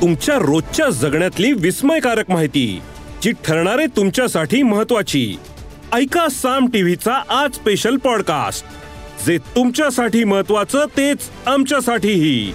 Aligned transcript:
तुमच्या 0.00 0.34
रोजच्या 0.34 0.88
जगण्यातली 0.90 1.52
विस्मयकारक 1.52 2.30
माहिती 2.30 2.82
जी 3.22 3.32
ठरणारे 3.32 3.86
तुमच्यासाठी 3.86 4.62
महत्वाची 4.62 5.38
ऐका 5.92 6.28
साम 6.28 6.66
टीव्हीचा 6.66 7.22
आज 7.28 7.54
स्पेशल 7.54 7.96
पॉडकास्ट 7.96 8.66
जे 9.26 9.38
तुमच्यासाठी 9.38 10.24
महत्वाचं 10.24 10.84
तेच 10.84 11.30
आमच्यासाठीही. 11.46 12.52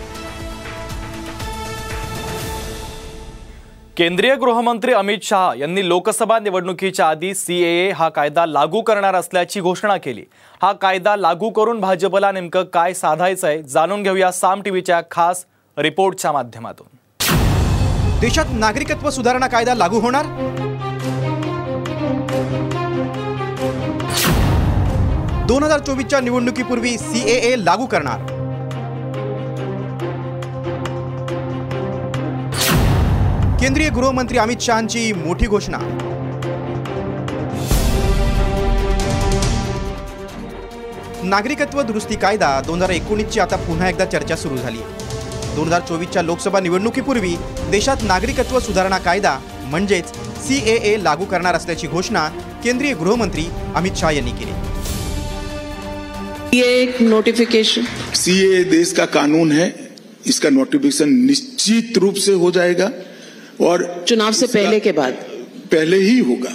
केंद्रीय 3.97 4.35
गृहमंत्री 4.35 4.93
अमित 4.93 5.17
शहा 5.23 5.53
यांनी 5.57 5.87
लोकसभा 5.87 6.39
निवडणुकीच्या 6.39 7.09
आधी 7.09 7.33
सीएए 7.33 7.91
हा 7.91 8.09
कायदा 8.09 8.45
लागू 8.45 8.81
करणार 8.81 9.15
असल्याची 9.15 9.61
घोषणा 9.61 9.97
केली. 9.97 10.23
हा 10.61 10.71
कायदा 10.71 11.15
लागू 11.15 11.49
करून 11.49 11.79
भाजपला 11.79 12.31
नेमकं 12.31 12.63
काय 12.63 12.93
साधायचं 12.93 13.47
आहे 13.47 13.63
जाणून 13.63 14.03
घेऊया 14.03 14.31
साम 14.31 14.61
टीव्हीच्या 14.61 15.01
खास 15.11 15.45
रिपोर्टच्या 15.77 16.31
माध्यमातून. 16.31 16.94
देशात 18.25 18.45
नागरिकत्व 18.51 19.09
सुधारणा 19.09 19.47
कायदा 19.47 19.73
लागू 19.73 19.99
होणार? 19.99 20.25
दोन 25.47 25.63
हजार 25.63 25.79
चोवीसच्या 25.79 26.19
निवडणुकीपूर्वी 26.21 26.97
सीएए 26.97 27.53
लागू 27.57 27.85
करणार. 27.85 28.19
केंद्रीय 33.61 33.89
गृहमंत्री 33.89 34.37
अमित 34.37 34.61
शहाची 34.61 35.11
मोठी 35.13 35.47
घोषणा. 35.47 35.77
नागरिकत्व 41.23 41.81
दुरुस्ती 41.81 42.15
कायदा 42.15 42.59
दोन 42.61 42.77
हजार 42.77 42.89
एकोणीसची 42.89 43.39
आता 43.39 43.55
पुन्हा 43.67 43.89
एकदा 43.89 44.05
चर्चा 44.05 44.35
सुरू 44.35 44.57
झाली 44.57 44.79
दोन 45.55 45.67
हज़ार 45.67 45.81
चोवीसच्या 45.89 46.21
लोकसभा 46.21 46.59
निवडणुकीपूर्वी 46.59 47.35
देशात 47.71 48.03
नागरिकत्व 48.03 48.59
सुधारणा 48.59 48.97
कायदा 48.99 49.37
म्हणजेच 49.69 50.07
सी 50.47 50.55
ए 50.71 50.75
ए 50.91 50.95
लागू 51.03 51.25
करणार 51.25 51.55
असल्याची 51.55 51.87
घोषणा 51.87 52.27
केंद्रीय 52.63 52.93
गृहमंत्री 52.93 53.45
अमित 53.75 53.97
शाह 53.97 54.11
यांनी 54.11 54.31
केली. 54.31 54.51
ये 56.57 56.65
एक 56.81 57.01
नोटिफिकेशन 57.01 57.83
सीए 58.15 58.63
देश 58.63 58.91
का 58.93 59.05
कानून 59.13 59.51
है 59.51 59.69
इसका 60.25 60.49
नोटिफिकेशन 60.49 61.09
निश्चित 61.25 61.97
रूप 61.97 62.15
से 62.17 62.33
हो 62.33 62.51
जाएगा 62.51 62.89
और 63.61 63.83
चुनाव 64.07 64.31
से 64.33 64.47
पहले 64.47 64.79
के 64.79 64.91
बाद। 64.91 65.13
पहले 65.71 65.97
ही 65.97 66.19
होगा। 66.19 66.53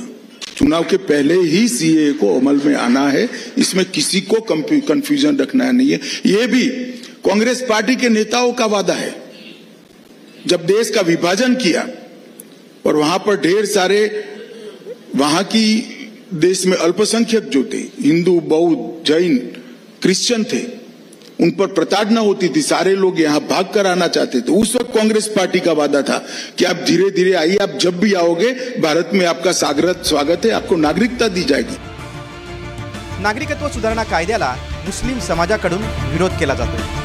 चुनाव 0.56 0.84
के 0.90 0.96
पहले 1.08 1.34
ही 1.42 1.66
सीए 1.68 2.12
को 2.12 2.34
अमल 2.38 2.60
में 2.64 2.74
आना 2.76 3.08
है 3.08 3.28
इसमें 3.58 3.84
किसी 3.90 4.20
को 4.22 4.40
कंफ्यूजन 4.40 5.36
रखना 5.36 5.70
नहीं 5.72 5.90
है। 5.90 6.00
ये 6.26 6.46
भी 6.46 6.66
कांग्रेस 7.24 7.60
पार्टी 7.68 7.94
के 7.96 8.08
नेताओं 8.08 8.52
का 8.52 8.66
वादा 8.66 8.94
है। 8.94 9.14
जब 10.46 10.66
देश 10.66 10.90
का 10.90 11.00
विभाजन 11.00 11.54
किया 11.54 11.86
और 12.86 12.96
वहाँ 12.96 13.18
पर 13.18 13.40
ढेर 13.40 13.66
सारे 13.66 14.00
वहाँ 15.16 15.42
की 15.44 15.64
देश 16.34 16.64
में 16.66 16.76
अल्पसंख्यक 16.76 17.48
जो 17.48 17.62
थे, 17.64 17.78
हिंदू, 18.00 18.38
बौद्ध, 18.40 19.04
जैन, 19.06 19.36
क्रिश्चियन 20.02 20.44
थे, 20.44 20.60
उन 21.40 21.50
पर 21.50 21.66
प्रताड़ना 21.66 22.20
होती 22.20 22.48
थी। 22.48 22.62
सारे 22.62 22.94
लोग 22.94 23.20
यहाँ 23.20 23.40
भाग 23.40 23.70
कर 23.74 23.86
आना 23.86 24.06
चाहते 24.06 24.40
थे। 24.40 24.52
उस 24.52 24.74
वक्त 24.76 24.94
कांग्रेस 24.94 25.26
पार्टी 25.28 25.60
का 25.60 25.72
वादा 25.72 26.02
था 26.02 26.18
कि 26.58 26.64
आप 26.64 26.84
धीरे 26.86 27.10
धीरे 27.10 27.32
आइए, 27.32 27.56
आप 27.56 27.78
जब 27.80 27.98
भी 28.00 28.12
आओगे, 28.14 28.52
भारत 28.80 29.10
में 29.14 29.26
आपका 29.26 29.52
सागरत 29.52 30.02
स्वागत 30.06 30.44
है, 30.44 30.50
आपको 30.50 30.76
नागरिकता 30.76 31.28
दी 31.28 31.44
जाएगी। 31.44 31.76
नागरिकत्व 33.22 33.68
सुधारणा 33.68 34.04
कायद्याला 34.04 34.56
मुस्लिम 34.86 35.20
समाजाकडून 35.20 35.82
विरोध 36.12 36.38
केला 36.38 36.54
जातो 36.54 36.99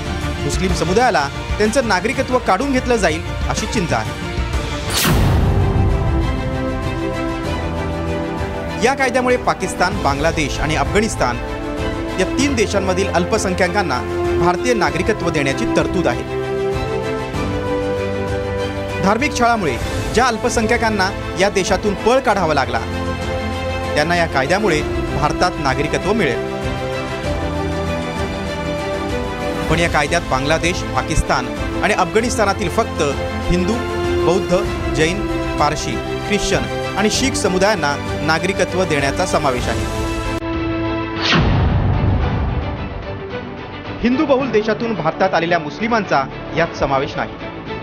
मुस्लिम 0.46 0.74
समुदायाला 0.74 1.28
त्यांचं 1.58 1.88
नागरिकत्व 1.88 2.38
काढून 2.38 2.72
घेतलं 2.72 2.96
जाईल 2.96 3.22
अशी 3.50 3.66
चिंता 3.66 3.98
आहे. 3.98 4.24
या 8.84 8.94
कायद्यामुळे 8.94 9.38
पाकिस्तान 9.38 10.02
बांगलादेश 10.04 10.60
आणि 10.60 10.76
अफगाणिस्तान 10.76 11.38
या 12.20 12.26
तीन 12.40 12.56
देशांमधील 12.56 13.08
अल्पसंख्याकांना 13.08 14.00
भारतीय 14.44 14.74
नागरिकत्व 14.74 15.30
देण्याची 15.30 15.66
तरतूद 15.78 16.08
आहे. 16.08 16.24
धार्मिक 19.04 19.38
छळामुळे 19.40 19.78
ज्या 20.14 20.26
अल्पसंख्याकांना 20.26 21.10
या 21.40 21.50
देशातून 21.50 21.94
पळ 21.94 22.20
काढावा 22.20 22.54
लागला 22.54 22.80
त्यांना 23.96 24.16
या 24.16 24.26
कायद्यामुळे 24.26 24.82
भारतात 25.16 25.52
नागरिकत्व 25.60 26.14
मिळेल. 26.14 26.55
पण 29.70 29.80
या 29.80 29.90
कायद्यात 29.90 30.22
बांगलादेश 30.32 30.82
पाकिस्तान 30.96 31.46
आणि 31.84 31.94
अफगाणिस्तानातील 31.94 32.70
फक्त 32.70 33.02
हिंदू 33.50 33.74
बौद्ध 34.26 34.58
जैन 34.96 35.26
पारशी 35.60 35.96
ख्रिश्चन 36.28 36.64
आणि 36.98 37.10
शीख 37.10 37.32
समुदायांना 37.32 37.96
नागरिकत्व 38.22 38.84
देण्याचा 38.84 39.26
समावेश 39.26 39.68
आहे. 39.68 40.04
हिंदू 44.04 44.26
बहुल 44.26 44.52
देशातून 44.52 44.94
भारतात 44.94 45.34
आलेल्या 45.34 45.60
मुस्लिमांचा 45.60 46.24
यात 46.58 46.76
समावेश 46.76 47.16
नाही. 47.16 47.34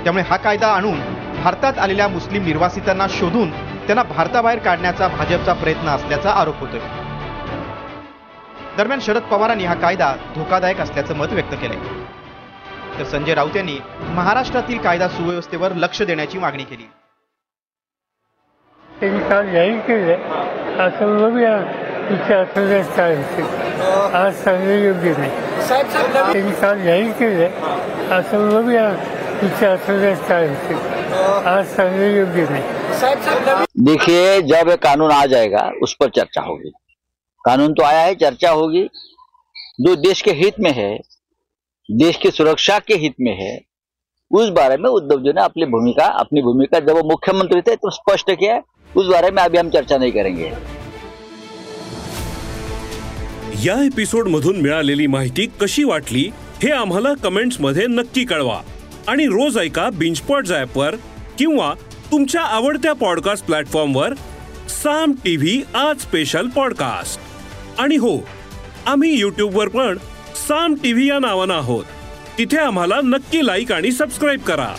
त्यामुळे 0.05 0.25
हा 0.29 0.37
कायदा 0.37 0.67
आणून 0.67 0.99
भारतात 1.43 1.79
आलेल्या 1.79 2.09
मुस्लिम 2.09 2.45
निर्वासितांना 2.45 3.07
शोधून 3.11 3.51
त्यांना 3.87 4.03
भारताबाहेर 4.03 4.59
काढण्याचा 4.59 5.09
भाजपचा 5.09 5.53
प्रयत्न 5.53 5.89
असल्याचा 5.89 6.31
आरोप 6.31 6.61
होतोय. 6.61 6.81
दरम्यान 8.79 9.01
शरद 9.01 9.23
पवारांनी 9.23 9.65
हा 9.65 9.75
कायदा 9.75 10.15
धोकादायक 10.35 10.81
असल्याचं 10.81 11.17
मत 11.17 11.33
व्यक्त 11.33 11.55
केलंय. 11.55 11.79
तर 12.99 13.05
संजय 13.05 13.35
राऊत 13.35 13.57
यांनी 13.57 13.79
महाराष्ट्रातील 14.15 14.79
कायदा 14.79 15.09
सुव्यवस्थेवर 15.09 15.73
लक्ष 15.75 16.03
देण्याची 16.03 16.39
मागणी 16.39 16.65
केली. 16.65 16.89
त्यांनी 19.01 19.19
काल 19.29 19.51
जाहीर 19.53 19.79
केलं. 19.79 20.13
असं 20.83 21.17
बघूया 21.21 21.59
तिच्या 22.09 22.43
काय 22.97 23.15
होते? 23.17 23.43
आज 24.17 24.43
सांगणे 24.45 24.83
योग्य 24.85 25.15
नाही. 25.19 25.31
त्यांनी 25.69 26.53
काल 26.53 26.83
जाहीर 26.85 27.13
केलं. 27.13 28.15
असं 28.19 28.49
बघूया 28.51 28.93
तिच्या 29.43 29.75
काय 30.29 30.49
होते? 30.49 30.75
आज 31.49 31.75
सांगणे 31.77 32.15
योग्य 32.17 32.47
नाही. 32.51 32.63
देखिए 33.85 34.41
जब 34.43 34.71
कानून 34.83 35.11
आ 35.11 35.25
जाएगा 35.27 35.69
उस 35.83 35.95
पर 36.01 36.09
चर्चा 36.17 36.43
होगी। 36.43 36.71
कानून 37.45 37.73
तो 37.73 37.83
आया 37.83 38.01
है, 38.01 38.15
चर्चा 38.15 38.51
होगी। 38.51 38.85
जो 39.81 39.95
देश 39.97 40.23
के 40.23 40.33
हित 40.33 40.61
में 40.61 40.71
है, 40.71 40.97
देश 41.89 42.17
की 42.17 42.31
सुरक्षा 42.31 42.79
के 42.79 42.95
हित 42.95 43.15
में 43.21 43.35
है, 43.41 43.59
उस 44.31 44.49
बारे 44.49 44.77
में 44.77 44.89
उद्धव 44.91 45.19
जी 45.19 45.33
ने 45.33 45.43
अपनी 45.43 45.65
भूमिका 45.65 46.07
अपनी 46.07 46.43
भूमिका 46.43 46.79
जब 46.81 46.91
वो 46.91 47.03
मुख्यमंत्री 47.03 47.61
थे 47.61 47.75
तो 47.77 47.91
स्पष्ट 47.91 48.31
किया 48.31 48.61
उस 48.97 49.07
बारे 49.07 49.31
में 49.31 49.43
अभी 49.43 49.59
हम 49.59 49.71
चर्चा 49.71 49.99
नहीं 49.99 50.13
करेंगे। 50.13 50.53
या 53.65 53.75
एपिसोड 53.85 54.29
मधून 54.29 54.61
मिळालेली 54.61 55.07
माहिती 55.07 55.47
कशी 55.61 55.85
वाटली, 55.85 56.31
हे 56.63 56.71
आम्हाला 56.71 57.15
कमेंट्स 57.15 57.61
मध्ये 57.61 57.87
नक्की 57.87 58.25
कळवा. 58.25 58.61
आणि 59.09 59.27
रोज 59.27 59.59
ऐका 59.59 59.89
बिंचपॉट 59.91 60.49
वर 60.77 60.95
किंवा 61.39 61.75
तुमच्या 62.13 62.43
आवडत्या 62.43 62.93
पॉडकास्ट 62.93 63.45
प्लॅटफॉर्मवर 63.45 64.15
साम 64.69 65.13
टीव्ही 65.13 65.63
आज 65.75 66.01
स्पेशल 66.01 66.47
पॉडकास्ट 66.47 67.32
आणि 67.79 67.97
हो 67.97 68.19
आम्ही 68.87 69.21
यूट्यूबवर 69.21 69.69
पण 69.69 69.99
साम 70.49 70.75
टी 70.75 70.93
व्ही 70.93 71.09
या 71.09 71.19
नावानं 71.19 71.55
आहोत. 71.55 71.85
तिथे 72.39 72.57
आम्हाला 72.57 73.01
नक्की 73.05 73.47
लाईक 73.47 73.73
आणि 73.73 73.93
सबस्क्राईब 73.93 74.41
करा. 74.41 74.75